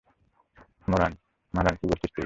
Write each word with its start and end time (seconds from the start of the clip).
মারান, 1.53 1.75
কী 1.75 1.85
বলছিস 1.87 2.09
তুই? 2.09 2.19